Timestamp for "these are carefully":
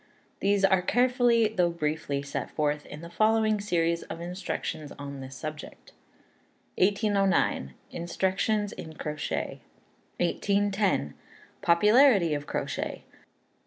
0.39-1.47